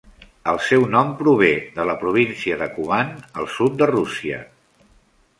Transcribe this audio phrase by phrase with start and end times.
[0.51, 3.11] El seu nom prové de la província de Kuban,
[3.41, 4.41] al sud de Rússia.